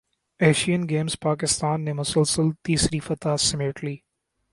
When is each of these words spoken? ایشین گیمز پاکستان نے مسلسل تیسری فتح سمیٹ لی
ایشین 0.39 0.81
گیمز 0.89 1.15
پاکستان 1.21 1.83
نے 1.85 1.93
مسلسل 1.93 2.49
تیسری 2.65 2.99
فتح 2.99 3.35
سمیٹ 3.39 3.83
لی 3.83 3.95